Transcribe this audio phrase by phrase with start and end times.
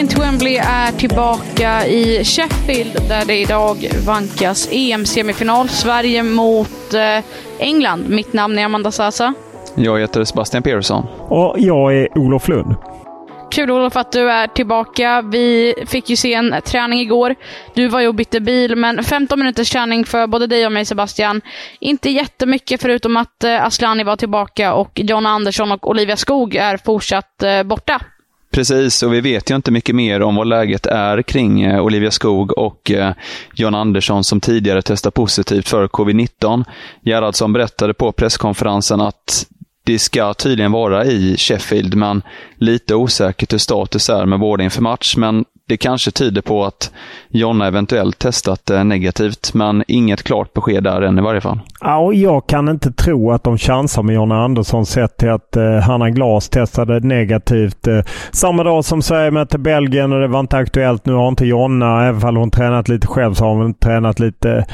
[0.00, 5.68] Vägen till Wembley är tillbaka i Sheffield där det idag vankas EM-semifinal.
[5.68, 7.24] Sverige mot eh,
[7.58, 8.08] England.
[8.08, 9.34] Mitt namn är Amanda Sasa.
[9.74, 11.06] Jag heter Sebastian Persson.
[11.28, 12.74] Och jag är Olof Lund.
[13.50, 15.22] Kul Olof att du är tillbaka.
[15.22, 17.34] Vi fick ju se en träning igår.
[17.74, 20.84] Du var ju och bytte bil, men 15 minuters träning för både dig och mig
[20.84, 21.40] Sebastian.
[21.80, 26.76] Inte jättemycket förutom att eh, Aslani var tillbaka och John Andersson och Olivia Skog är
[26.76, 28.00] fortsatt eh, borta.
[28.50, 32.10] Precis, och vi vet ju inte mycket mer om vad läget är kring eh, Olivia
[32.10, 33.14] Skog och eh,
[33.54, 36.64] John Andersson som tidigare testat positivt för covid-19.
[37.02, 39.46] Gerhardsson berättade på presskonferensen att
[39.84, 42.22] det ska tydligen vara i Sheffield, men
[42.56, 45.16] lite osäkert hur status är med vård inför match.
[45.16, 46.92] Men det kanske tyder på att
[47.28, 51.60] Jonna eventuellt testat eh, negativt, men inget klart besked där än i varje fall.
[51.80, 55.56] Ja, och jag kan inte tro att de chansar med Jonna Andersson sett till att
[55.56, 58.00] eh, Hanna Glas testade negativt eh,
[58.32, 61.06] samma dag som Sverige mötte Belgien och det var inte aktuellt.
[61.06, 64.66] Nu har inte Jonna, även om hon tränat lite själv, så har hon tränat lite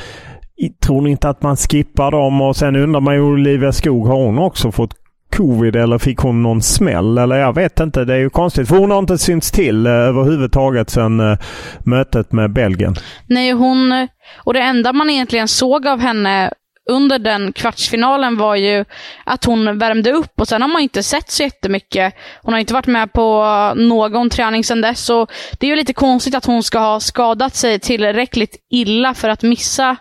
[0.87, 2.41] Tror ni inte att man skippar dem?
[2.41, 4.95] Och sen undrar man ju Olivia Skog, har hon också fått
[5.37, 7.19] covid eller fick hon någon smäll?
[7.19, 8.05] Eller jag vet inte.
[8.05, 8.69] Det är ju konstigt.
[8.69, 11.39] För hon har inte synts till eh, överhuvudtaget sedan eh,
[11.85, 12.95] mötet med Belgien.
[13.27, 14.09] Nej, hon...
[14.45, 16.51] Och det enda man egentligen såg av henne
[16.91, 18.85] under den kvartsfinalen var ju
[19.25, 22.15] att hon värmde upp och sen har man inte sett så jättemycket.
[22.43, 23.45] Hon har inte varit med på
[23.77, 25.01] någon träning sedan dess.
[25.01, 25.27] Så
[25.61, 29.43] det är ju lite konstigt att hon ska ha skadat sig tillräckligt illa för att
[29.43, 29.97] missa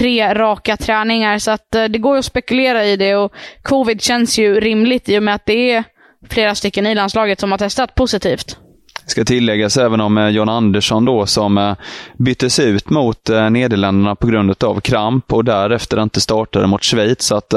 [0.00, 1.38] tre raka träningar.
[1.38, 5.18] Så att eh, det går att spekulera i det och covid känns ju rimligt i
[5.18, 5.84] och med att det är
[6.30, 8.56] flera stycken i landslaget som har testat positivt.
[9.06, 11.74] Ska tilläggas även om eh, John Andersson då som eh,
[12.18, 17.22] byttes ut mot Nederländerna på grund av kramp och därefter inte startade mot Schweiz.
[17.22, 17.54] Så att,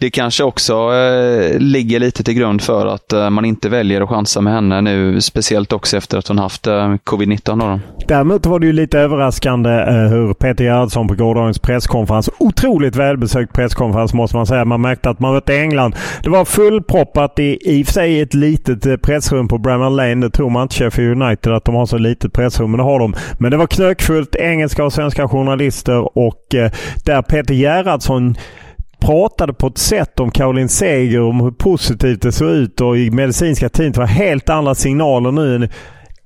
[0.00, 4.08] det kanske också eh, ligger lite till grund för att eh, man inte väljer att
[4.08, 7.80] chansa med henne nu, speciellt också efter att hon haft eh, covid-19.
[8.08, 13.52] Däremot var det ju lite överraskande eh, hur Peter Gerhardsson på gårdagens presskonferens, otroligt välbesökt
[13.52, 14.64] presskonferens måste man säga.
[14.64, 15.94] Man märkte att man var i England.
[16.22, 20.26] Det var fullproppat i, i och för sig ett litet eh, pressrum på Bramall Lane.
[20.26, 22.98] Det tror man inte Sheffield United att de har så litet pressrum, men det har
[22.98, 23.14] de.
[23.38, 26.70] Men det var knökfullt engelska och svenska journalister och eh,
[27.04, 28.36] där Peter Gerhardsson
[29.00, 33.10] pratade på ett sätt om Caroline Seger, om hur positivt det såg ut och i
[33.10, 35.68] medicinska teamet var helt andra signaler nu.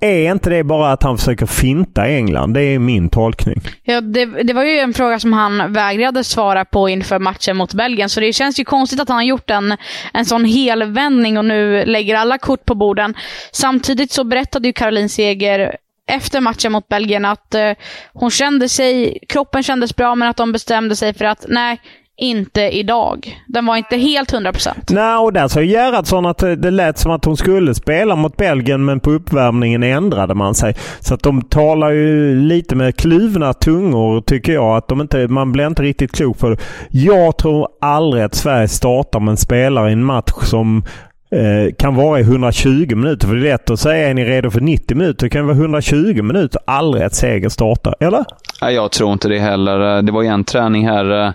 [0.01, 2.55] Är inte det bara att han försöker finta England?
[2.55, 3.61] Det är min tolkning.
[3.83, 7.75] Ja, det, det, var ju en fråga som han vägrade svara på inför matchen mot
[7.75, 9.77] Belgien, så det känns ju konstigt att han har gjort en,
[10.13, 13.15] en sån helvändning och nu lägger alla kort på borden.
[13.53, 17.73] Samtidigt så berättade ju Caroline Seger efter matchen mot Belgien att eh,
[18.13, 21.81] hon kände sig, kroppen kändes bra, men att de bestämde sig för att nej,
[22.17, 23.43] inte idag.
[23.47, 24.69] Den var inte helt 100%.
[24.89, 28.37] Nej, och där sa Gerhardsson att eh, det lät som att hon skulle spela mot
[28.37, 30.75] Belgien, men på uppvärmningen ändrade man sig.
[31.01, 34.77] Så att de talar ju lite med kluvna tungor, tycker jag.
[34.77, 36.57] Att de inte, man blir inte riktigt klok på det.
[36.91, 40.85] Jag tror aldrig att Sverige startar med en spelare i en match som
[41.31, 43.29] Eh, kan vara i 120 minuter.
[43.29, 45.27] För det är lätt att säga är ni redo för 90 minuter.
[45.27, 46.61] Det kan vara 120 minuter.
[46.65, 47.95] Aldrig att seger startar.
[48.01, 48.25] Eller?
[48.63, 49.97] Nej, jag tror inte det heller.
[49.97, 51.33] Eh, det var ju en träning här eh,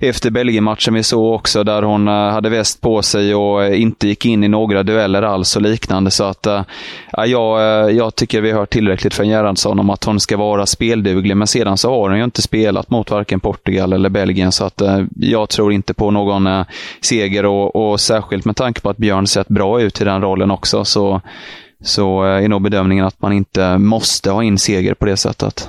[0.00, 4.44] efter Belgien-matchen vi såg också där hon hade väst på sig och inte gick in
[4.44, 6.10] i några dueller alls och liknande.
[6.10, 6.46] Så att
[7.12, 10.66] ja, jag, jag tycker vi har hört tillräckligt från Gerhardsson om att hon ska vara
[10.66, 11.36] spelduglig.
[11.36, 14.52] Men sedan så har hon ju inte spelat mot varken Portugal eller Belgien.
[14.52, 14.82] Så att
[15.16, 16.64] jag tror inte på någon
[17.00, 20.50] seger och, och särskilt med tanke på att Björn sett bra ut i den rollen
[20.50, 21.20] också, så,
[21.82, 25.68] så eh, är nog bedömningen att man inte måste ha in seger på det sättet.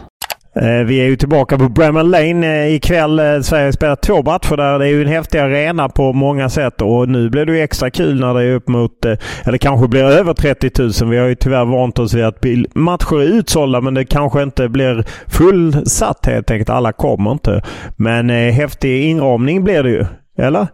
[0.56, 3.44] Eh, vi är ju tillbaka på Bramall Lane eh, ikväll.
[3.44, 4.80] Sverige spelar två matcher där.
[4.80, 7.90] Det är ju en häftig arena på många sätt och nu blir det ju extra
[7.90, 9.06] kul när det är upp mot,
[9.46, 11.12] eller kanske blir över 30 000.
[11.12, 12.46] Vi har ju tyvärr vant oss vid att
[12.76, 16.70] matcher är utsålda men det kanske inte blir fullsatt helt enkelt.
[16.70, 17.62] Alla kommer inte.
[17.96, 20.06] Men häftig inramning blir det ju.
[20.38, 20.68] Eller?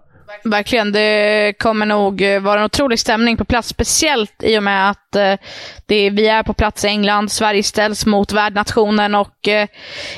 [0.43, 0.91] Verkligen.
[0.91, 5.15] Det kommer nog eh, vara en otrolig stämning på plats, speciellt i och med att
[5.15, 5.35] eh,
[5.87, 7.31] vi är på plats i England.
[7.31, 9.67] Sverige ställs mot värdnationen och eh,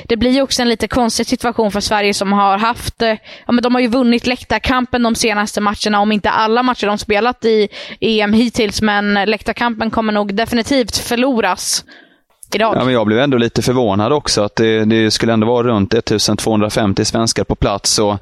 [0.04, 3.08] det blir ju också en lite konstig situation för Sverige som har haft, eh,
[3.46, 6.98] ja men de har ju vunnit läktarkampen de senaste matcherna, om inte alla matcher de
[6.98, 7.68] spelat i
[8.00, 11.84] EM hittills, men läktarkampen kommer nog definitivt förloras.
[12.54, 12.76] Idag.
[12.76, 15.94] Ja, men jag blev ändå lite förvånad också att det, det skulle ändå vara runt
[15.94, 17.98] 1250 svenskar på plats.
[17.98, 18.18] Och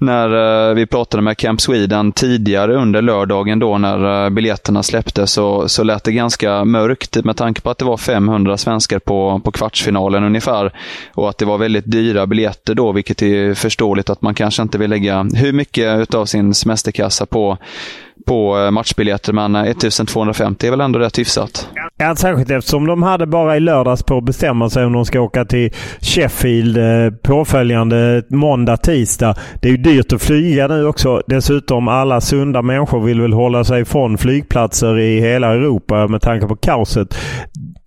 [0.00, 5.32] när eh, vi pratade med Camp Sweden tidigare under lördagen då när eh, biljetterna släpptes
[5.32, 9.40] så, så lät det ganska mörkt med tanke på att det var 500 svenskar på,
[9.44, 10.72] på kvartsfinalen ungefär.
[11.14, 14.78] Och att det var väldigt dyra biljetter då, vilket är förståeligt att man kanske inte
[14.78, 17.58] vill lägga hur mycket av sin semesterkassa på
[18.26, 21.68] på eh, matchbiljetter, men 1250 är väl ändå rätt hyfsat.
[21.74, 25.20] Ja, särskilt eftersom de hade bara i lördags på att bestämma sig om de ska
[25.20, 29.34] åka till Sheffield eh, påföljande måndag, tisdag.
[29.60, 31.22] Det är ju dyrt att flyga nu också.
[31.26, 36.46] Dessutom alla sunda människor vill väl hålla sig från flygplatser i hela Europa med tanke
[36.46, 37.16] på kaoset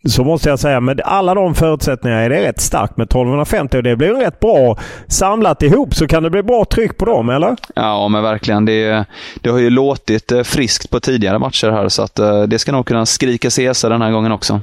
[0.09, 3.83] så måste jag säga med alla de förutsättningarna är det rätt starkt med 1250 och
[3.83, 4.77] det blir rätt bra
[5.07, 7.55] samlat ihop så kan det bli bra tryck på dem, eller?
[7.75, 8.65] Ja, men verkligen.
[8.65, 9.05] Det,
[9.41, 12.71] det har ju låtit eh, friskt på tidigare matcher här så att eh, det ska
[12.71, 14.61] nog kunna skrika sig den den här gången också.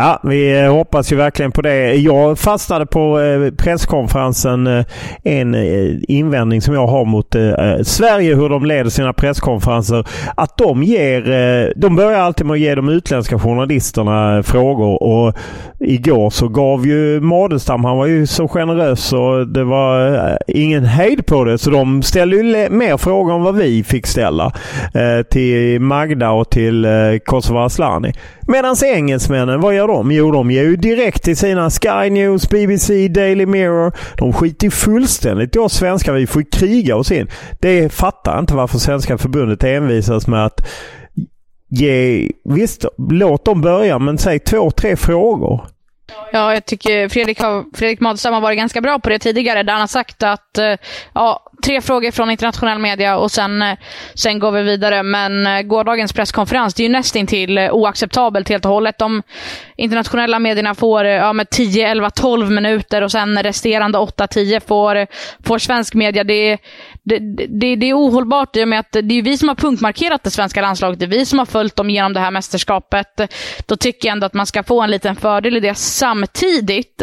[0.00, 1.94] Ja, vi eh, hoppas ju verkligen på det.
[1.94, 4.84] Jag fastnade på eh, presskonferensen eh,
[5.24, 5.54] en
[6.08, 7.36] invändning som jag har mot
[7.82, 10.06] Sverige, hur de leder sina presskonferenser.
[10.36, 11.18] Att de ger...
[11.80, 15.34] De börjar alltid med att ge de utländska journalisterna frågor och
[15.80, 21.26] igår så gav ju Madestam, han var ju så generös och det var ingen hejd
[21.26, 21.58] på det.
[21.58, 24.52] Så de ställde ju mer frågor än vad vi fick ställa
[25.30, 26.86] till Magda och till
[27.24, 28.12] Kosovo Asllani.
[28.50, 30.10] Medan engelsmännen, vad gör de?
[30.10, 33.92] Jo, de ger ju direkt till sina Sky News, BBC, Daily Mirror.
[34.16, 36.12] De skiter fullständigt i oss svenskar.
[36.12, 37.28] Vi får kriga oss in.
[37.60, 40.68] Det fattar inte varför Svenska förbundet envisas med att
[41.70, 42.30] ge...
[42.44, 45.66] Visst, låt dem börja, men säg två, tre frågor.
[46.32, 49.72] Ja, jag tycker Fredrik, har, Fredrik Madestam har varit ganska bra på det tidigare, där
[49.72, 50.74] han har sagt att eh,
[51.12, 53.78] ja, tre frågor från internationell media och sen, eh,
[54.14, 55.02] sen går vi vidare.
[55.02, 58.98] Men eh, gårdagens presskonferens, det är ju nästintill oacceptabelt helt och hållet.
[58.98, 59.22] De
[59.76, 65.06] internationella medierna får ja, med 10, 11, 12 minuter och sen resterande 8-10 får,
[65.46, 66.24] får svensk media.
[66.24, 66.58] Det,
[67.08, 70.22] det, det, det, är ohållbart i och med att det är vi som har punktmarkerat
[70.24, 70.98] det svenska landslaget.
[70.98, 73.20] Det är vi som har följt dem genom det här mästerskapet.
[73.66, 77.02] Då tycker jag ändå att man ska få en liten fördel i det samtidigt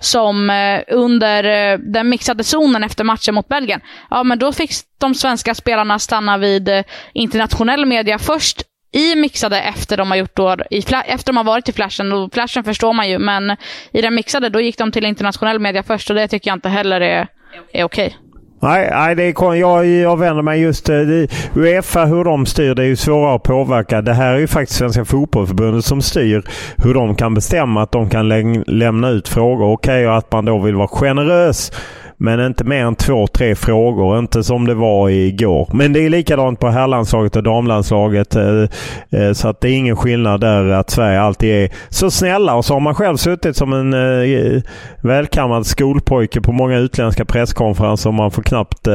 [0.00, 3.80] som eh, under eh, den mixade zonen efter matchen mot Belgien.
[4.10, 6.82] Ja, men då fick de svenska spelarna stanna vid eh,
[7.12, 8.62] internationell media först
[8.92, 12.12] i mixade efter de har gjort då, i, efter de har varit i flashen.
[12.12, 13.56] Och flashen förstår man ju, men
[13.92, 16.68] i den mixade då gick de till internationell media först och det tycker jag inte
[16.68, 17.28] heller är,
[17.72, 18.06] är okej.
[18.06, 18.25] Okay.
[18.60, 22.74] Nej, nej det är, jag, jag vänder mig just eh, till Uefa, hur de styr.
[22.74, 24.02] Det är ju svårare att påverka.
[24.02, 26.44] Det här är ju faktiskt Svenska Fotbollförbundet som styr
[26.76, 29.72] hur de kan bestämma att de kan lä lämna ut frågor.
[29.72, 31.72] Okej, okay, och att man då vill vara generös
[32.18, 34.18] men inte mer än två, tre frågor.
[34.18, 35.68] Inte som det var igår.
[35.72, 38.36] Men det är likadant på herrlandslaget och damlandslaget.
[38.36, 38.62] Eh,
[39.10, 42.54] eh, så att det är ingen skillnad där att Sverige alltid är så snälla.
[42.54, 44.62] Och så har man själv suttit som en eh,
[45.02, 48.88] välkammad skolpojke på många utländska presskonferenser och man får knappt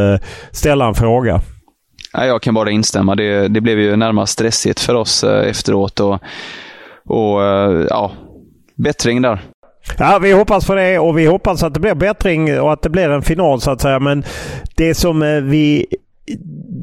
[0.51, 1.42] ställa en fråga.
[2.13, 3.16] Jag kan bara instämma.
[3.16, 6.00] Det, det blev ju närmast stressigt för oss efteråt.
[6.00, 6.13] Och,
[7.06, 7.42] och
[7.90, 8.12] ja,
[8.75, 9.40] bättring där.
[9.98, 12.90] Ja, vi hoppas på det och vi hoppas att det blir bättring och att det
[12.90, 14.00] blir en final så att säga.
[14.00, 14.24] Men
[14.76, 15.86] det som eh, vi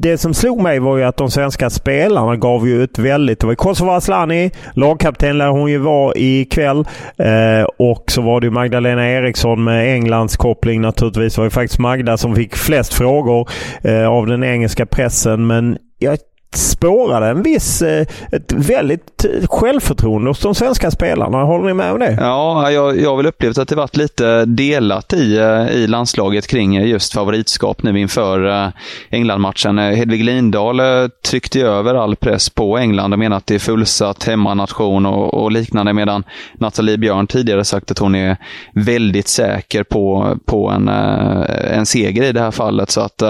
[0.01, 3.39] det som slog mig var ju att de svenska spelarna gav ju ut väldigt...
[3.39, 6.87] Det var Kosovo Asllani, lagkapten lär hon ju vara ikväll.
[7.17, 11.35] Eh, och så var det ju Magdalena Eriksson med Englands koppling naturligtvis.
[11.35, 13.49] Det var ju faktiskt Magda som fick flest frågor
[13.81, 15.47] eh, av den engelska pressen.
[15.47, 16.17] Men jag
[16.55, 21.43] spårade en viss, eh, ett väldigt eh, självförtroende hos de svenska spelarna.
[21.43, 22.17] Håller ni med om det?
[22.19, 26.47] Ja, jag, jag har väl upplevt att det varit lite delat i, eh, i landslaget
[26.47, 28.71] kring just favoritskap nu inför
[29.09, 29.77] Englandmatchen.
[29.77, 30.81] Hedvig Lindahl
[31.25, 35.51] tryckte över all press på England och menar att det är fullsatt hemmanation och, och
[35.51, 38.37] liknande medan Nathalie Björn tidigare sagt att hon är
[38.73, 42.89] väldigt säker på, på en, en seger i det här fallet.
[42.89, 43.23] Så att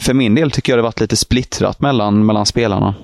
[0.00, 2.94] för min del tycker jag det varit lite splittrat mellan, mellan spelarna.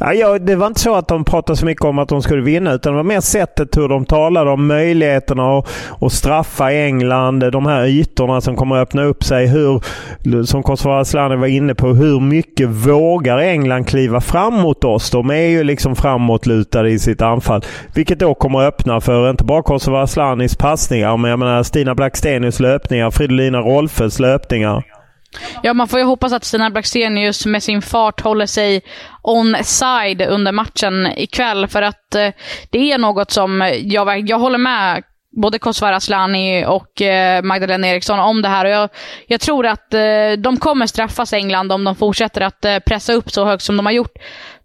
[0.00, 2.42] Ja, ja, det var inte så att de pratade så mycket om att de skulle
[2.42, 5.68] vinna utan det var mer sättet hur de talade om möjligheterna att,
[6.00, 7.38] att straffa England.
[7.52, 9.46] De här ytorna som kommer att öppna upp sig.
[9.46, 9.82] Hur,
[10.44, 15.10] som Kosovare Asllani var inne på, hur mycket vågar England kliva fram mot oss?
[15.10, 17.64] De är ju liksom framåtlutade i sitt anfall.
[17.94, 21.94] Vilket då kommer att öppna för inte bara Kosovare Aslanis passningar men jag menar Stina
[21.94, 24.99] Blackstenius löpningar, Fridolina Rolfes löpningar.
[25.62, 28.82] Ja, man får ju hoppas att Stina Blackstenius med sin fart håller sig
[29.22, 31.66] on-side under matchen ikväll.
[31.66, 32.28] För att eh,
[32.70, 35.02] det är något som jag, jag håller med
[35.36, 38.64] både Kosovare Asllani och eh, Magdalena Eriksson om det här.
[38.64, 38.88] Och jag,
[39.26, 43.30] jag tror att eh, de kommer straffas England om de fortsätter att eh, pressa upp
[43.30, 44.14] så högt som de har gjort.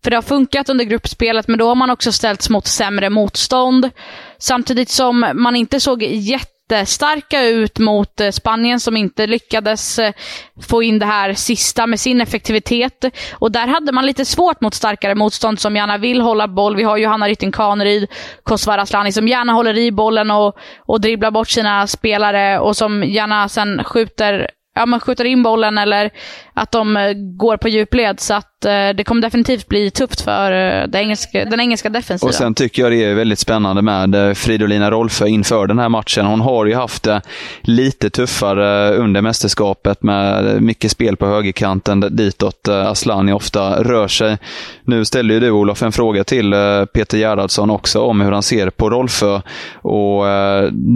[0.03, 3.89] För det har funkat under gruppspelet, men då har man också ställts mot sämre motstånd.
[4.37, 10.13] Samtidigt som man inte såg jätte jättestarka ut mot eh, Spanien som inte lyckades eh,
[10.61, 13.05] få in det här sista med sin effektivitet.
[13.33, 16.75] Och där hade man lite svårt mot starkare motstånd som gärna vill hålla boll.
[16.75, 18.07] Vi har Johanna Rytting Kaneryd,
[18.43, 23.03] Kosovare Asllani som gärna håller i bollen och, och dribblar bort sina spelare och som
[23.03, 26.11] gärna sen skjuter ja, man skjuter in bollen eller
[26.53, 28.19] att de eh, går på djupled.
[28.19, 32.29] Så att eh, det kommer definitivt bli tufft för eh, den engelska, den engelska defensiven.
[32.29, 35.89] Och sen tycker jag det är väldigt spännande med eh, Fridolina Rolfö inför den här
[35.89, 36.25] matchen.
[36.25, 37.21] Hon har ju haft det
[37.61, 44.37] lite tuffare under mästerskapet med mycket spel på högerkanten ditåt Aslani ofta rör sig.
[44.83, 46.53] Nu ställde ju du Olof en fråga till
[46.93, 49.41] Peter Gerhardsson också om hur han ser på Rolfö.
[49.73, 50.23] Och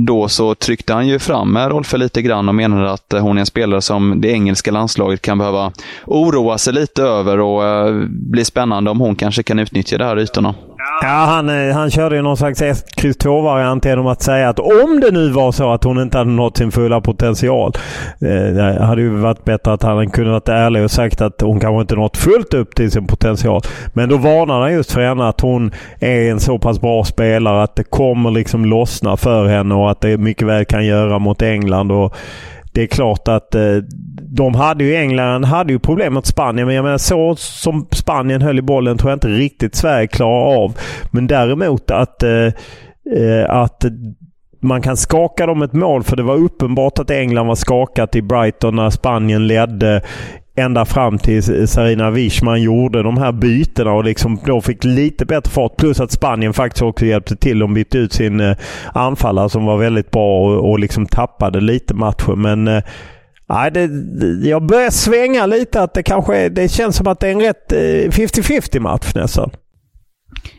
[0.05, 3.45] då så tryckte han ju fram Rolfö lite grann och menade att hon är en
[3.45, 5.71] spelare som det engelska landslaget kan behöva
[6.05, 10.19] oroa sig lite över och eh, bli spännande om hon kanske kan utnyttja de här
[10.19, 10.55] ytorna.
[11.01, 14.99] Ja, han, eh, han körde ju någon slags 1 2-variant genom att säga att om
[14.99, 17.73] det nu var så att hon inte hade nått sin fulla potential.
[18.21, 21.59] Eh, det hade ju varit bättre att han kunde varit ärlig och sagt att hon
[21.59, 23.61] kanske inte nått fullt upp till sin potential.
[23.93, 27.63] Men då varnar han just för henne att hon är en så pass bra spelare
[27.63, 31.41] att det kommer liksom lossna för henne och att det mycket väl kan göra mot
[31.41, 31.91] England.
[31.91, 32.15] Och
[32.71, 33.75] det är klart att eh,
[34.21, 38.41] de hade ju, England hade ju problem mot Spanien, men jag menar så som Spanien
[38.41, 40.77] höll i bollen tror jag inte riktigt Sverige klarar av.
[41.11, 42.45] Men däremot att, eh,
[43.15, 43.85] eh att
[44.61, 48.21] man kan skaka dem ett mål, för det var uppenbart att England var skakat i
[48.21, 50.01] Brighton när Spanien ledde
[50.59, 55.51] ända fram till Sarina Wischman gjorde de här bytena och liksom då fick lite bättre
[55.51, 55.77] fart.
[55.77, 57.59] Plus att Spanien faktiskt också hjälpte till.
[57.59, 58.57] De bytte ut sin eh,
[58.93, 62.41] anfallare som var väldigt bra och, och liksom tappade lite matchen.
[62.41, 62.83] Men eh,
[63.51, 63.89] Nej, det,
[64.49, 67.71] jag börjar svänga lite att det kanske det känns som att det är en rätt
[67.71, 69.51] eh, 50-50 match nästan.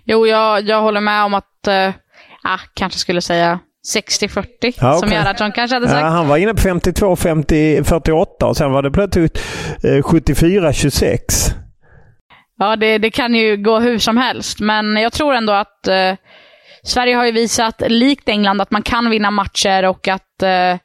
[0.04, 1.90] Jo, jag, jag håller med om att, äh,
[2.74, 6.00] kanske skulle säga 60-40 ja, som Gerhardsson kanske hade sagt.
[6.00, 9.38] Ja, han var inne på 52-48 och sen var det plötsligt
[9.82, 11.02] 74-26.
[11.04, 11.18] Eh,
[12.58, 16.14] ja, det, det, kan ju gå hur som helst, men jag tror ändå att eh,
[16.82, 20.76] Sverige har ju visat, likt England, att man kan vinna matcher och att eh,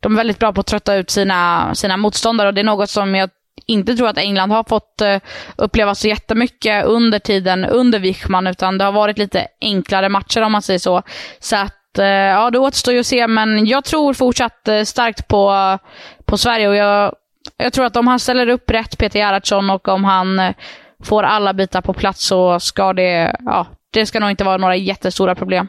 [0.00, 2.48] de är väldigt bra på att trötta ut sina, sina motståndare.
[2.48, 3.30] Och Det är något som jag
[3.66, 5.18] inte tror att England har fått uh,
[5.56, 10.52] uppleva så jättemycket under tiden under Wichman, utan det har varit lite enklare matcher om
[10.52, 11.02] man säger så.
[11.40, 14.82] Så att Eh, Eh, ja, det återstår ju att se, men jag tror fortsatt eh,
[14.82, 15.78] starkt på,
[16.24, 17.14] på Sverige och jag,
[17.56, 20.54] jag tror att om han ställer upp rätt, Peter Gerhardsson, och om han eh,
[21.04, 24.76] får alla bitar på plats så ska det, ja, det ska nog inte vara några
[24.76, 25.68] jättestora problem.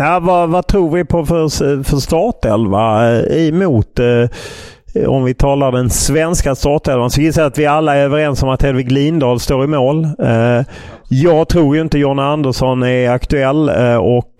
[0.00, 5.72] Ja, vad, vad tror vi på för, för startelva eh, emot eh, om vi talar
[5.72, 9.40] den svenska startelvan så gissar jag att vi alla är överens om att Hedvig Lindahl
[9.40, 10.04] står i mål.
[10.04, 10.64] Eh,
[11.08, 14.34] jag tror ju inte Jonna Andersson är aktuell eh, och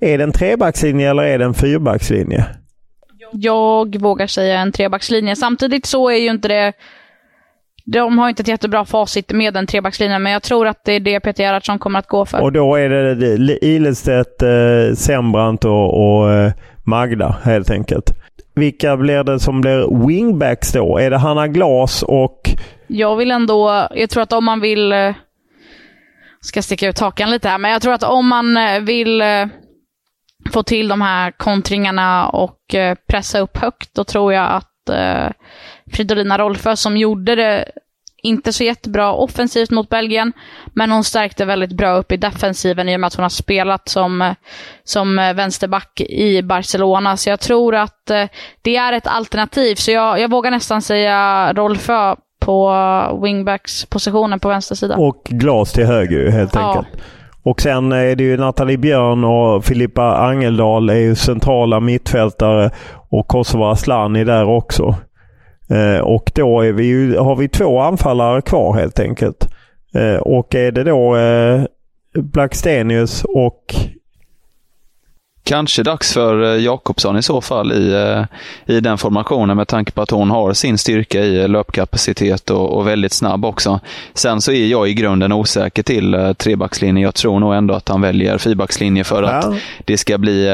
[0.00, 2.44] är det en trebackslinje eller är det en fyrbackslinje?
[3.32, 5.36] Jag vågar säga en trebackslinje.
[5.36, 6.72] Samtidigt så är ju inte det
[7.92, 11.00] de har inte ett jättebra facit med en trebackslinje, men jag tror att det är
[11.00, 12.40] det Peter Gerhardsson kommer att gå för.
[12.40, 16.52] Och då är det Ilestedt, eh, Sembrant och, och eh,
[16.86, 18.10] Magda helt enkelt.
[18.54, 20.98] Vilka blir det som blir wingbacks då?
[20.98, 22.40] Är det Hanna Glas och...
[22.86, 23.88] Jag vill ändå...
[23.94, 24.92] Jag tror att om man vill...
[24.92, 25.14] Eh,
[26.40, 29.46] ska sticka ut hakan lite här, men jag tror att om man eh, vill eh,
[30.52, 32.58] få till de här kontringarna och
[33.08, 34.66] pressa upp högt, då tror jag att
[35.92, 37.64] Fridolina Rolfö som gjorde det
[38.22, 40.32] inte så jättebra offensivt mot Belgien,
[40.74, 43.88] men hon stärkte väldigt bra upp i defensiven i och med att hon har spelat
[43.88, 44.34] som,
[44.84, 47.16] som vänsterback i Barcelona.
[47.16, 48.24] Så jag tror att eh,
[48.62, 49.74] det är ett alternativ.
[49.74, 52.72] Så jag, jag vågar nästan säga Rolfö på
[53.22, 54.96] wingbacks-positionen på vänster sida.
[54.96, 56.68] Och glas till höger helt ja.
[56.68, 57.02] enkelt.
[57.42, 62.70] Och sen är det ju Nathalie Björn och Filippa Angeldal är ju centrala mittfältare
[63.10, 64.94] och Kosova Asllani där också.
[65.70, 69.48] Eh, och då vi ju, har vi två anfallare kvar helt enkelt.
[69.94, 71.62] Eh, och är det då eh,
[72.14, 73.74] Blackstenius och
[75.44, 78.24] Kanske dags för Jakobsson i så fall i,
[78.66, 82.86] i den formationen med tanke på att hon har sin styrka i löpkapacitet och, och
[82.86, 83.80] väldigt snabb också.
[84.14, 87.02] Sen så är jag i grunden osäker till trebackslinje.
[87.02, 89.54] Jag tror nog ändå att han väljer fyrbackslinje för att ja.
[89.84, 90.48] det ska bli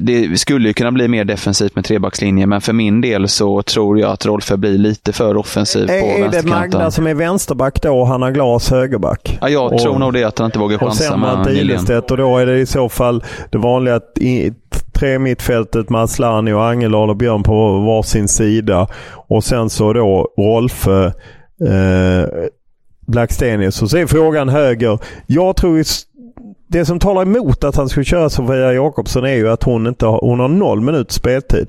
[0.00, 4.00] det skulle ju kunna bli mer defensivt med trebackslinje, men för min del så tror
[4.00, 6.38] jag att Rolfö blir lite för offensiv på är vänsterkanten.
[6.38, 9.38] Är det Magda som är vänsterback då och Hanna Glas högerback?
[9.40, 12.38] Ja, jag och, tror nog det, att han inte vågar chansa med Och och då
[12.38, 14.00] är det i så fall det vanliga
[14.92, 18.86] tre mittfältet med Asllani och Angeldal och Björn på varsin sida.
[19.28, 22.28] Och sen så då Rolfö, eh,
[23.06, 23.82] Blackstenius.
[23.82, 24.98] Och så är frågan höger.
[25.26, 25.82] Jag tror
[26.72, 30.06] det som talar emot att han skulle köra Sofia Jakobsson är ju att hon, inte
[30.06, 31.66] har, hon har noll minuters speltid.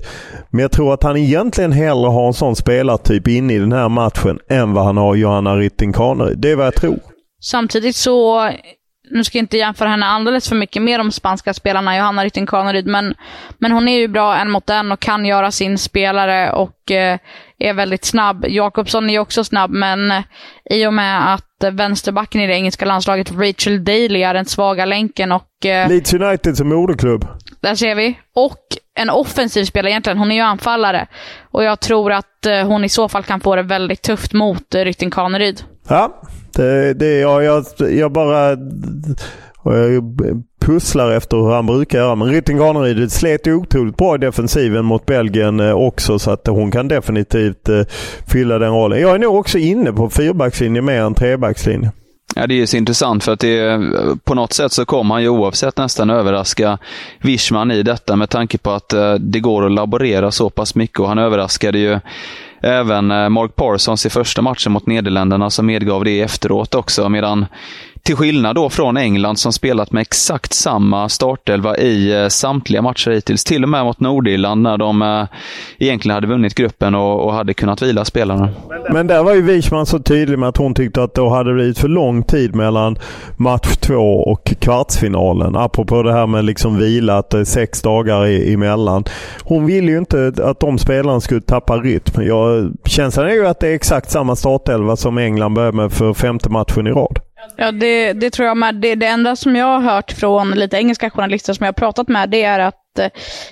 [0.50, 3.88] Men jag tror att han egentligen hellre har en sån spelartyp inne i den här
[3.88, 6.38] matchen än vad han har Johanna Rytting Kaneryd.
[6.38, 6.98] Det är vad jag tror.
[7.40, 8.50] Samtidigt så
[9.10, 12.46] nu ska jag inte jämföra henne alldeles för mycket med de spanska spelarna, Johanna Rytting
[12.46, 13.14] Kaneryd, men,
[13.58, 17.18] men hon är ju bra en mot en och kan göra sin spelare och eh,
[17.58, 18.44] är väldigt snabb.
[18.48, 20.22] Jakobsson är också snabb, men eh,
[20.70, 25.32] i och med att vänsterbacken i det engelska landslaget, Rachel Daly, är den svaga länken
[25.32, 25.66] och...
[25.66, 27.26] Eh, Leeds United som moderklubb.
[27.60, 28.18] Där ser vi.
[28.34, 28.58] Och
[28.94, 30.18] en offensiv spelare egentligen.
[30.18, 31.06] Hon är ju anfallare.
[31.50, 34.74] Och jag tror att eh, hon i så fall kan få det väldigt tufft mot
[34.74, 35.64] eh, Rytting Kaneryd.
[35.88, 36.22] Ja,
[36.56, 38.56] det, det, ja, jag, jag bara
[39.64, 40.18] jag
[40.60, 42.14] pusslar efter hur han brukar göra.
[42.14, 46.70] Men Rytting Garneryd slet otroligt bra i defensiven mot Belgien eh, också så att hon
[46.70, 47.82] kan definitivt eh,
[48.26, 49.00] fylla den rollen.
[49.00, 51.92] Jag är nog också inne på fyrbackslinje mer än trebackslinje.
[52.36, 53.80] Ja, det är ju så intressant för att det,
[54.24, 56.78] på något sätt så kommer han ju oavsett nästan överraska
[57.20, 61.00] Wischman i detta med tanke på att eh, det går att laborera så pass mycket
[61.00, 62.00] och han överraskade ju
[62.64, 67.08] även eh, Mark Parsons i första matchen mot Nederländerna som medgav det efteråt också.
[67.08, 67.46] Medan
[68.04, 73.10] till skillnad då från England som spelat med exakt samma startelva i eh, samtliga matcher
[73.10, 73.44] hittills.
[73.44, 75.26] Till och med mot Nordirland när de eh,
[75.78, 78.48] egentligen hade vunnit gruppen och, och hade kunnat vila spelarna.
[78.92, 81.54] Men där var ju Wichman så tydlig med att hon tyckte att då hade det
[81.54, 82.98] blivit för lång tid mellan
[83.36, 85.56] match två och kvartsfinalen.
[85.56, 89.04] Apropå det här med liksom vila, att det är sex dagar emellan.
[89.42, 92.22] Hon ville ju inte att de spelarna skulle tappa rytm.
[92.22, 96.14] Jag, känslan är ju att det är exakt samma startelva som England började med för
[96.14, 97.23] femte matchen i rad.
[97.56, 98.74] Ja, det, det tror jag med.
[98.74, 102.08] Det, det enda som jag har hört från lite engelska journalister som jag har pratat
[102.08, 103.08] med, det är att eh,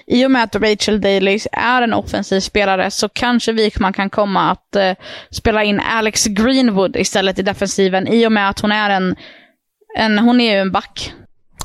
[0.07, 4.51] i och med att Rachel Daly är en offensiv spelare så kanske Wikman kan komma
[4.51, 4.93] att eh,
[5.31, 9.17] spela in Alex Greenwood istället i defensiven i och med att hon är en,
[9.99, 11.13] en hon är ju en back.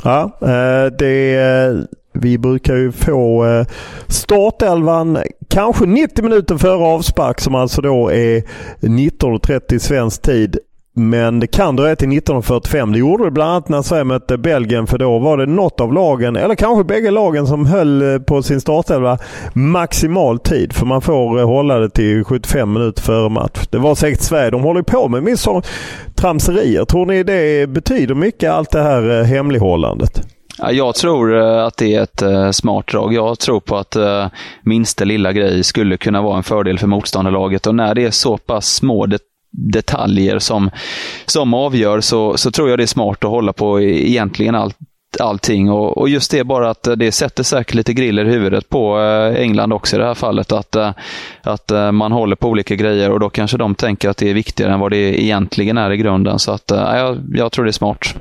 [0.03, 1.73] Ja, eh, det eh,
[2.13, 3.65] vi brukar ju få eh,
[4.07, 5.17] startelvan
[5.49, 8.43] kanske 90 minuter före avspark som alltså då är
[8.79, 10.57] 19.30 svensk tid.
[10.99, 12.91] Men det kan dröja till 1945.
[12.91, 15.93] Det gjorde det bland annat när Sverige mötte Belgien för då var det något av
[15.93, 19.17] lagen, eller kanske bägge lagen, som höll eh, på sin startelva
[19.53, 20.73] maximal tid.
[20.73, 23.67] För man får eh, hålla det till 75 minuter före match.
[23.69, 24.49] Det var säkert Sverige.
[24.49, 25.47] De håller på med minst
[26.15, 26.85] tramserier.
[26.85, 30.21] Tror ni det betyder mycket allt det här eh, hemlighållandet?
[30.71, 33.13] Jag tror att det är ett smart drag.
[33.13, 33.97] Jag tror på att
[34.61, 38.37] minsta lilla grej skulle kunna vara en fördel för motståndarlaget och när det är så
[38.37, 39.05] pass små
[39.57, 40.69] detaljer som,
[41.25, 44.77] som avgör så, så tror jag det är smart att hålla på egentligen allt
[45.19, 45.71] allting.
[45.71, 49.41] Och, och just det bara att det sätter säkert lite griller i huvudet på eh,
[49.41, 50.51] England också i det här fallet.
[50.51, 50.91] Att, eh,
[51.41, 54.33] att eh, man håller på olika grejer och då kanske de tänker att det är
[54.33, 56.39] viktigare än vad det egentligen är i grunden.
[56.39, 58.15] Så att, ja, jag tror det är smart.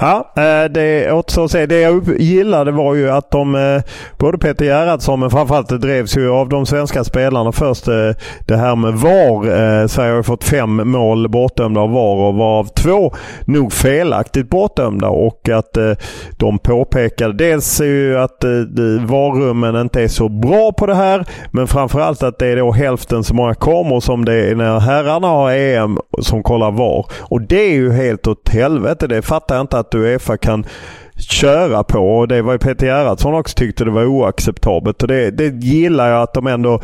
[0.00, 1.66] Ja, eh, det återstår att se.
[1.66, 3.82] Det jag gillade var ju att de, eh,
[4.18, 7.88] både Peter Gerhardsson men framförallt det drevs ju av de svenska spelarna först.
[7.88, 8.10] Eh,
[8.46, 9.86] det här med VAR.
[9.88, 15.08] Sverige har fått fem mål bortdömda av VAR och varav två nog felaktigt bortdömda.
[15.08, 15.78] Och att
[16.36, 18.44] de påpekade dels ju att
[19.06, 21.24] VAR-rummen inte är så bra på det här.
[21.50, 25.28] Men framförallt att det är då hälften så många kameror som det är när herrarna
[25.28, 27.06] har EM som kollar VAR.
[27.20, 29.06] Och det är ju helt åt helvete.
[29.06, 30.66] Det fattar jag inte att Uefa kan
[31.18, 32.18] köra på.
[32.18, 35.02] Och det var ju Peter Gerhardsson också tyckte det var oacceptabelt.
[35.02, 36.80] Och det, det gillar jag att de ändå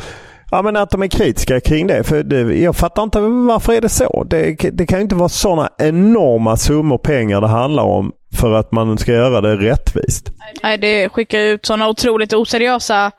[0.51, 2.05] Ja, men att de är kritiska kring det.
[2.05, 4.25] För det, jag fattar inte varför är det så.
[4.25, 8.73] Det, det kan ju inte vara sådana enorma summor pengar det handlar om för att
[8.73, 10.31] man ska göra det rättvist.
[10.63, 13.11] Nej, det skickar ut sådana otroligt oseriösa,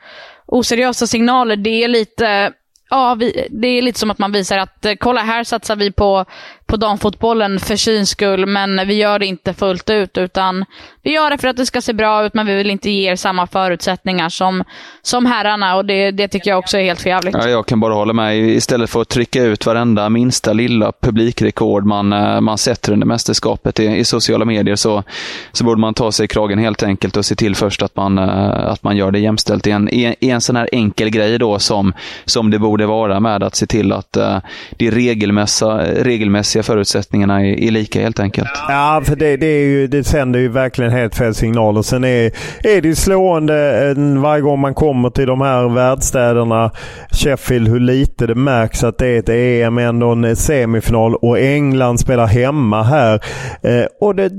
[0.46, 1.56] oseriösa signaler.
[1.56, 2.52] Det är lite
[2.90, 5.92] Ja, vi, det är lite som att man visar att eh, kolla här satsar vi
[5.92, 6.26] på
[6.68, 10.66] på damfotbollen för syns skull, men vi gör det inte fullt ut, utan
[11.02, 13.12] vi gör det för att det ska se bra ut, men vi vill inte ge
[13.12, 14.64] er samma förutsättningar som,
[15.02, 17.36] som herrarna och det, det tycker jag också är helt förjävligt.
[17.40, 18.38] Ja, jag kan bara hålla med.
[18.38, 23.80] Istället för att trycka ut varenda minsta lilla publikrekord man, eh, man sätter under mästerskapet
[23.80, 25.04] i, i sociala medier så,
[25.52, 28.18] så borde man ta sig i kragen helt enkelt och se till först att man,
[28.18, 31.60] eh, att man gör det jämställt i en, i, en sån här enkel grej då
[31.60, 31.94] som,
[32.26, 34.38] som det borde vara med att se till att eh,
[34.78, 38.50] det regelmässiga, regelmässiga spelmässiga förutsättningarna är, är lika helt enkelt.
[38.68, 41.82] Ja, för det, det, är ju, det sänder ju verkligen helt fel signaler.
[41.82, 42.32] Sen är,
[42.64, 46.72] är det ju slående eh, varje gång man kommer till de här värdstäderna
[47.12, 52.00] Sheffield, hur lite det märks att det är ett EM, ändå en semifinal och England
[52.00, 53.20] spelar hemma här.
[53.64, 54.32] Eh, och det,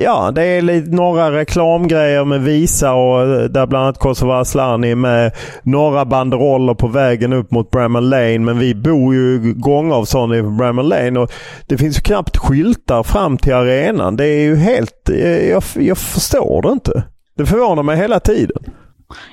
[0.00, 4.90] ja, det är lite, några reklamgrejer med Visa och eh, där bland annat Kosova Asllani
[4.90, 5.32] är med.
[5.62, 8.38] Några banderoller på vägen upp mot Bramall Lane.
[8.38, 11.32] Men vi bor ju gångavstånd i Bramall Lane och
[11.66, 14.16] det finns ju knappt skyltar fram till arenan.
[14.16, 15.08] Det är ju helt...
[15.08, 17.04] Eh, jag, jag förstår det inte.
[17.36, 18.62] Det förvånar mig hela tiden.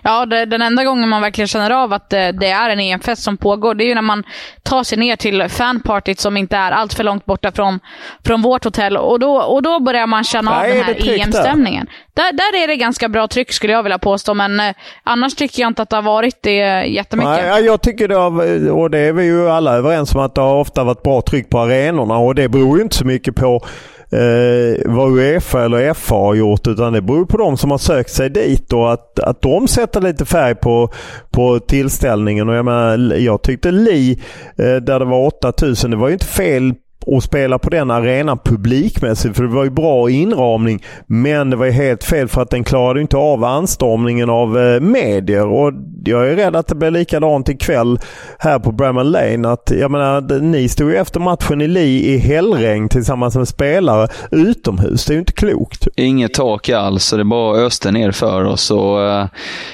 [0.01, 3.23] Ja, det, den enda gången man verkligen känner av att det, det är en EM-fest
[3.23, 4.23] som pågår, det är ju när man
[4.63, 7.79] tar sig ner till fanpartyt som inte är allt för långt borta från,
[8.25, 8.97] från vårt hotell.
[8.97, 11.87] Och då, och då börjar man känna av den här EM-stämningen.
[12.13, 12.33] Där?
[12.33, 12.63] där?
[12.63, 15.81] är det ganska bra tryck skulle jag vilja påstå, men eh, annars tycker jag inte
[15.81, 17.31] att det har varit det jättemycket.
[17.31, 20.41] Nej, jag tycker det har, och det är vi ju alla överens om, att det
[20.41, 23.65] har ofta varit bra tryck på arenorna och det beror ju inte så mycket på
[24.11, 28.11] eh, vad Uefa eller FA har gjort utan det beror på de som har sökt
[28.11, 30.89] sig dit och att, att de sätter lite färg på,
[31.31, 32.49] på tillställningen.
[32.49, 34.21] Och jag, menar, jag tyckte Li,
[34.57, 36.73] eh, där det var 8000, det var ju inte fel
[37.05, 39.35] och spela på den arenan publikmässigt.
[39.35, 40.83] För det var ju bra inramning.
[41.07, 44.79] Men det var ju helt fel för att den klarade inte av anstormningen av eh,
[44.79, 45.47] medier.
[45.47, 45.73] Och
[46.05, 47.99] jag är rädd att det blir likadant ikväll
[48.39, 49.49] här på Bramall Lane.
[49.49, 54.07] Att, jag menar, ni stod ju efter matchen i Li i hällregn tillsammans med spelare
[54.31, 55.05] utomhus.
[55.05, 55.87] Det är ju inte klokt.
[55.95, 57.11] Inget tak alls.
[57.11, 58.71] Det bara öste ner för oss.
[58.71, 59.25] Och, eh,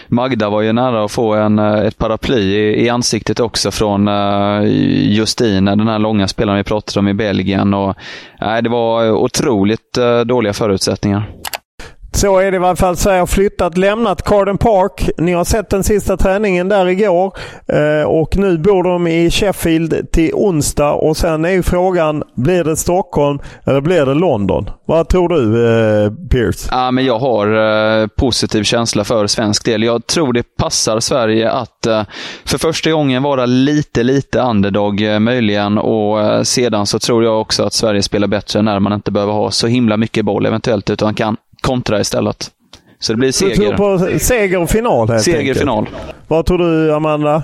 [0.07, 4.07] Magda var ju nära att få en, eh, ett paraply i, i, ansiktet också från
[4.07, 4.63] uh,
[5.09, 7.73] Justin, den här långa spelaren vi pratade om i Belgien.
[7.73, 7.95] Och,
[8.41, 11.31] nej, det var otroligt eh, dåliga förutsättningar.
[12.17, 12.97] Så är det i varje fall.
[12.97, 15.09] Sverige har flyttat, lämnat Carden Park.
[15.17, 17.33] Ni har sett den sista träningen där igår.
[17.67, 20.93] Eh, och nu bor de i Sheffield till onsdag.
[20.93, 24.69] Och sen är ju frågan, blir det Stockholm eller blir det London?
[24.85, 26.67] Vad tror du eh, Pierce?
[26.71, 27.47] Ja, men jag har
[28.01, 29.83] eh, positiv känsla för svensk del.
[29.83, 32.03] Jag tror det passar Sverige att eh,
[32.45, 35.77] för första gången vara lite, lite underdog eh, möjligen.
[35.77, 39.33] Och eh, sedan så tror jag också att Sverige spelar bättre när man inte behöver
[39.33, 42.51] ha så himla mycket boll eventuellt, utan kan kontra istället.
[42.99, 43.55] Så det blir seger.
[43.55, 45.89] Du tror på seger och final helt Seger och final.
[46.27, 47.43] Vad tror du Amanda?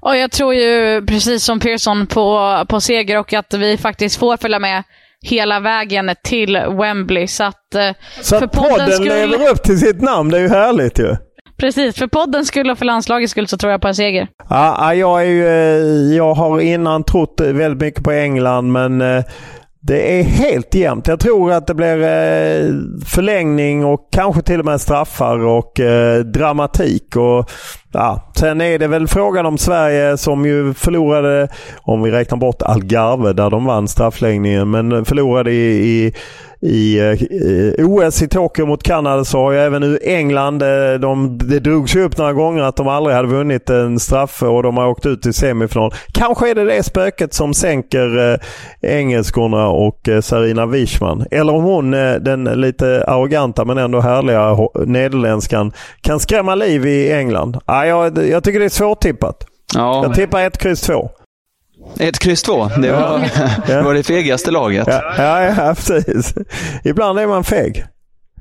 [0.00, 4.36] Och jag tror ju precis som Pearson på, på seger och att vi faktiskt får
[4.36, 4.82] följa med
[5.22, 7.26] hela vägen till Wembley.
[7.26, 7.90] Så att, eh,
[8.20, 9.04] så att podden skull...
[9.04, 11.16] lever upp till sitt namn, det är ju härligt ju.
[11.56, 14.28] Precis, för poddens skull och för landslagets skull så tror jag på en seger.
[14.50, 19.24] Ja, jag, är ju, eh, jag har innan trott väldigt mycket på England men eh,
[19.86, 21.06] det är helt jämnt.
[21.06, 22.74] Jag tror att det blir eh,
[23.06, 27.16] förlängning och kanske till och med straffar och eh, dramatik.
[27.16, 27.50] Och
[27.94, 31.48] Ja, sen är det väl frågan om Sverige som ju förlorade,
[31.82, 36.14] om vi räknar bort Algarve där de vann straffläggningen, men förlorade i, i
[36.64, 37.22] i eh,
[37.80, 41.60] i OS i Tokyo mot Kanada så har ju även nu England, eh, de, det
[41.60, 44.86] drogs ju upp några gånger att de aldrig hade vunnit en straff och de har
[44.86, 45.94] åkt ut i semifinal.
[46.12, 48.38] Kanske är det det spöket som sänker eh,
[48.82, 51.24] engelskorna och Sarina Wichman.
[51.30, 57.58] Eller om hon, den lite arroganta men ändå härliga nederländskan, kan skrämma liv i England.
[57.86, 59.46] Jag, jag tycker det är svårtippat.
[59.74, 60.02] Ja.
[60.04, 61.10] Jag tippar 1, X 2.
[61.98, 63.30] Ett kryss två, det var,
[63.68, 63.82] ja.
[63.82, 64.86] var det fegaste laget.
[64.86, 66.34] Ja, ja, ja, precis.
[66.84, 67.84] Ibland är man feg.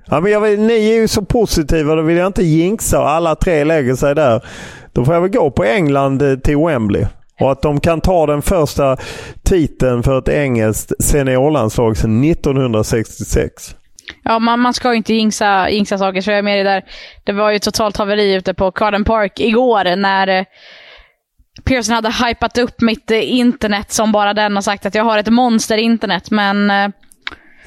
[0.06, 3.10] Ja, men jag vill, ni är ju så positiva, då vill jag inte jinxa och
[3.10, 4.46] alla tre lägger sig där.
[4.94, 7.06] Då får jag väl gå på England eh, till Wembley.
[7.40, 8.98] Och att de kan ta den första
[9.44, 13.76] titeln för ett engelskt seniorlandslag sedan 1966.
[14.24, 16.84] Ja, man, man ska ju inte jinxa, jinxa saker, så jag är med det där.
[17.24, 20.46] Det var ju totalt haveri ute på Carden Park igår när eh,
[21.64, 25.18] Pearson hade hypat upp mitt eh, internet som bara den och sagt att jag har
[25.18, 26.90] ett monster-internet, men eh,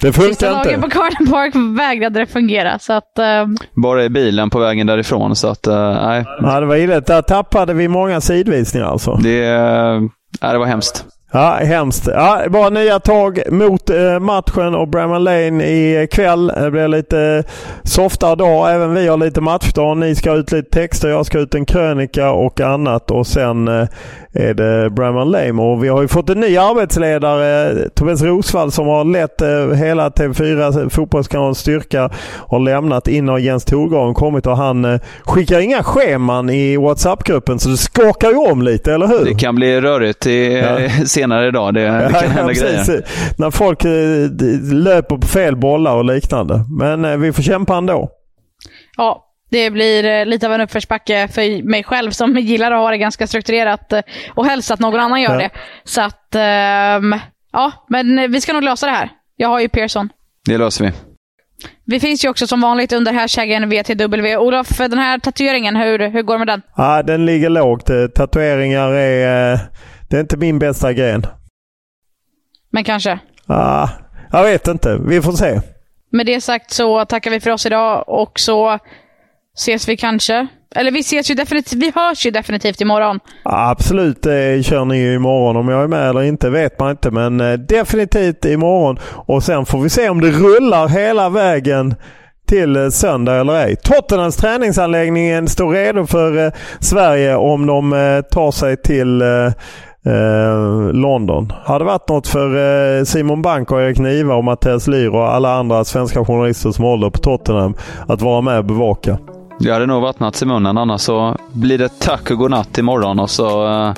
[0.00, 0.70] det funkar Sista inte.
[0.70, 2.78] dagen på Garden Park vägrade det fungera.
[2.78, 3.54] Så att, uh...
[3.82, 5.36] Bara i bilen på vägen därifrån.
[5.36, 5.74] Så att, uh,
[6.06, 6.24] nej.
[6.42, 7.00] Ja, det var illa.
[7.00, 9.14] Där tappade vi många sidvisningar alltså.
[9.14, 11.04] Det, uh, det var hemskt.
[11.32, 12.08] Ja, hemskt.
[12.14, 15.64] Ja, bara nya tag mot eh, matchen och Bramall Lane
[16.02, 16.46] ikväll.
[16.46, 17.44] Det blir lite
[17.84, 18.74] softare dag.
[18.74, 19.96] Även vi har lite matchdag.
[19.96, 23.10] Ni ska ut lite texter, jag ska ut en krönika och annat.
[23.10, 23.88] Och sen eh,
[24.32, 25.62] är det Bramall Lane.
[25.62, 30.08] Och vi har ju fått en ny arbetsledare, Tobias Rosvall, som har lett eh, hela
[30.08, 32.10] TV4 Fotbollskanalens styrka.
[32.48, 37.58] Har lämnat in och Jens Torgaren kommit och han eh, skickar inga scheman i WhatsApp-gruppen
[37.58, 39.24] så det skakar ju om lite, eller hur?
[39.24, 40.78] Det kan bli rörigt i, ja.
[41.20, 41.74] senare idag.
[41.74, 43.04] Det, det kan hända ja, grejer.
[43.38, 46.64] När folk eh, löper på fel bollar och liknande.
[46.78, 48.10] Men eh, vi får kämpa ändå.
[48.96, 52.90] Ja, det blir eh, lite av en uppförsbacke för mig själv som gillar att ha
[52.90, 53.92] det ganska strukturerat
[54.34, 55.38] och helst att någon annan gör ja.
[55.38, 55.50] det.
[55.84, 57.18] Så att, um,
[57.52, 59.10] ja, men vi ska nog lösa det här.
[59.36, 60.08] Jag har ju Pearson.
[60.44, 60.92] Det löser vi.
[61.84, 64.36] Vi finns ju också som vanligt under hashtaggen VTW.
[64.36, 66.62] Olof, den här tatueringen, hur, hur går det med den?
[66.76, 67.90] Ja, den ligger lågt.
[68.14, 69.58] Tatueringar är
[70.08, 71.26] det är inte min bästa gren.
[72.70, 73.18] Men kanske?
[73.46, 73.88] Ah,
[74.32, 74.98] jag vet inte.
[75.06, 75.60] Vi får se.
[76.10, 78.78] Med det sagt så tackar vi för oss idag och så
[79.56, 80.46] ses vi kanske.
[80.74, 81.82] Eller vi ses ju definitivt.
[81.82, 83.20] Vi hörs ju definitivt imorgon.
[83.42, 85.56] Absolut, det kör ni ju imorgon.
[85.56, 87.10] Om jag är med eller inte vet man inte.
[87.10, 88.98] Men eh, definitivt imorgon.
[89.02, 91.94] Och sen får vi se om det rullar hela vägen
[92.48, 93.76] till eh, söndag eller ej.
[93.76, 97.90] Tottenhams träningsanläggning står redo för eh, Sverige om de
[98.30, 99.22] tar sig till
[100.06, 101.52] Eh, London.
[101.64, 102.56] Hade varit något för
[102.98, 106.84] eh, Simon Bank och Erik Niva och Mattias Lyr och alla andra svenska journalister som
[106.84, 107.74] håller på Tottenham
[108.06, 109.18] att vara med och bevaka.
[109.58, 110.78] Det hade nog vattnats i munnen.
[110.78, 113.92] Annars så blir det tack och godnatt imorgon och så eh,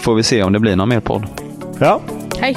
[0.00, 1.26] får vi se om det blir någon mer podd.
[1.78, 2.00] Ja.
[2.40, 2.56] Hej.